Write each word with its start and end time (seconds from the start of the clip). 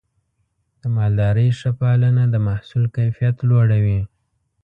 د 0.81 0.83
مالدارۍ 0.95 1.49
ښه 1.59 1.71
پالنه 1.79 2.23
د 2.29 2.35
محصول 2.47 2.83
کیفیت 2.97 3.35
لوړوي. 3.49 4.01